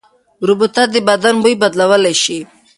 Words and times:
رطوبت 0.47 0.77
د 0.93 0.95
بدن 1.09 1.35
بوی 1.43 1.55
بدلولی 1.61 2.15
شي. 2.23 2.39